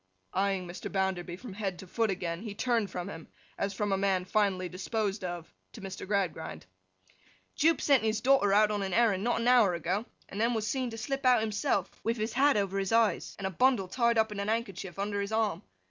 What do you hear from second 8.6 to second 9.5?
on an errand not an